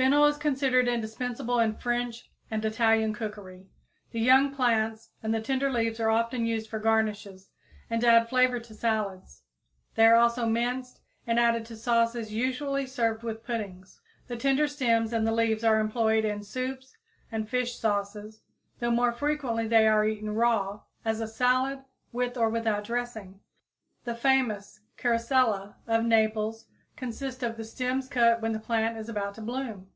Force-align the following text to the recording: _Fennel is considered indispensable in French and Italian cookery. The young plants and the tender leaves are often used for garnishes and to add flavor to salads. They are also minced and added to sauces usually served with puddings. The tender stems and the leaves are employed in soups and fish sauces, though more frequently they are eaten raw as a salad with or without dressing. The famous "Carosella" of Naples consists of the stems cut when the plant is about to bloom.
_Fennel 0.02 0.24
is 0.24 0.38
considered 0.38 0.88
indispensable 0.88 1.60
in 1.60 1.74
French 1.74 2.30
and 2.50 2.64
Italian 2.64 3.12
cookery. 3.12 3.66
The 4.12 4.20
young 4.20 4.50
plants 4.54 5.10
and 5.22 5.34
the 5.34 5.42
tender 5.42 5.70
leaves 5.70 6.00
are 6.00 6.08
often 6.08 6.46
used 6.46 6.70
for 6.70 6.78
garnishes 6.78 7.50
and 7.90 8.00
to 8.00 8.06
add 8.06 8.30
flavor 8.30 8.58
to 8.60 8.72
salads. 8.72 9.42
They 9.96 10.06
are 10.06 10.14
also 10.14 10.46
minced 10.46 11.00
and 11.26 11.38
added 11.38 11.66
to 11.66 11.76
sauces 11.76 12.32
usually 12.32 12.86
served 12.86 13.22
with 13.22 13.44
puddings. 13.44 14.00
The 14.26 14.38
tender 14.38 14.68
stems 14.68 15.12
and 15.12 15.26
the 15.26 15.32
leaves 15.32 15.64
are 15.64 15.78
employed 15.78 16.24
in 16.24 16.44
soups 16.44 16.96
and 17.30 17.46
fish 17.46 17.76
sauces, 17.78 18.40
though 18.78 18.90
more 18.90 19.12
frequently 19.12 19.68
they 19.68 19.86
are 19.86 20.06
eaten 20.06 20.34
raw 20.34 20.80
as 21.04 21.20
a 21.20 21.28
salad 21.28 21.84
with 22.10 22.38
or 22.38 22.48
without 22.48 22.84
dressing. 22.84 23.40
The 24.04 24.14
famous 24.14 24.80
"Carosella" 24.96 25.74
of 25.86 26.06
Naples 26.06 26.64
consists 26.96 27.42
of 27.42 27.56
the 27.56 27.64
stems 27.64 28.08
cut 28.08 28.42
when 28.42 28.52
the 28.52 28.58
plant 28.58 28.98
is 28.98 29.08
about 29.08 29.34
to 29.34 29.40
bloom. 29.40 29.86